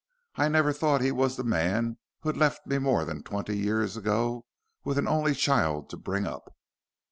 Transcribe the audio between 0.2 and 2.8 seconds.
I never thought he was the man who had left me